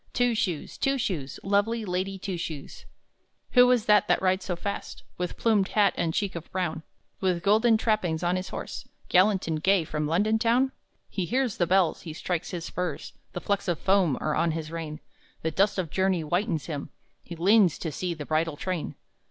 Two 0.13 0.33
Shoes, 0.33 0.79
Two 0.79 0.97
Shoes, 0.97 1.39
Lovely 1.43 1.85
Lady 1.85 2.17
Two 2.17 2.35
Shoes!"_ 2.35 2.85
Who 3.53 3.69
is 3.69 3.85
this 3.85 4.03
that 4.07 4.19
rides 4.19 4.43
so 4.45 4.55
fast, 4.55 5.03
With 5.19 5.37
plumed 5.37 5.67
hat 5.67 5.93
and 5.95 6.11
cheek 6.11 6.35
of 6.35 6.51
brown, 6.51 6.81
With 7.19 7.43
golden 7.43 7.77
trappings 7.77 8.23
on 8.23 8.35
his 8.35 8.49
horse, 8.49 8.87
Gallant 9.09 9.47
and 9.47 9.61
gay 9.61 9.83
from 9.83 10.07
London 10.07 10.39
town? 10.39 10.71
He 11.07 11.25
hears 11.25 11.57
the 11.57 11.67
bells, 11.67 12.01
he 12.01 12.13
strikes 12.13 12.49
his 12.49 12.65
spurs, 12.65 13.13
The 13.33 13.41
flecks 13.41 13.67
of 13.67 13.77
foam 13.77 14.17
are 14.19 14.33
on 14.35 14.53
his 14.53 14.71
rein, 14.71 15.01
The 15.43 15.51
dust 15.51 15.77
of 15.77 15.91
journey 15.91 16.21
whitens 16.21 16.65
him, 16.65 16.89
He 17.21 17.35
leans 17.35 17.77
to 17.77 17.91
see 17.91 18.15
the 18.15 18.25
bridal 18.25 18.57
train! 18.57 18.95